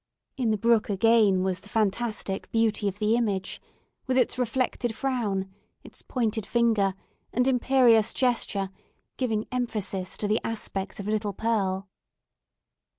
In 0.35 0.49
the 0.49 0.57
brook, 0.57 0.89
again, 0.89 1.43
was 1.43 1.59
the 1.59 1.69
fantastic 1.69 2.51
beauty 2.51 2.87
of 2.87 2.97
the 2.97 3.15
image, 3.15 3.61
with 4.07 4.17
its 4.17 4.39
reflected 4.39 4.95
frown, 4.95 5.53
its 5.83 6.01
pointed 6.01 6.43
finger, 6.43 6.95
and 7.31 7.47
imperious 7.47 8.11
gesture, 8.11 8.71
giving 9.17 9.45
emphasis 9.51 10.17
to 10.17 10.27
the 10.27 10.41
aspect 10.43 10.99
of 10.99 11.05
little 11.07 11.33
Pearl. 11.33 11.87